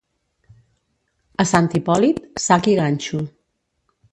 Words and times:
A 1.45 1.45
Sant 1.51 1.69
Hipòlit, 1.75 2.25
sac 2.47 2.71
i 2.73 2.75
ganxo. 2.81 3.25